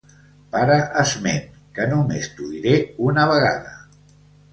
[0.53, 1.43] Para esment,
[1.75, 2.73] que només t'ho diré
[3.09, 3.75] una vegada.